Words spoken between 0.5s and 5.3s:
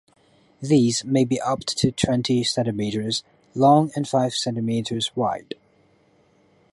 These may be up to twenty centimetres long and five centimetres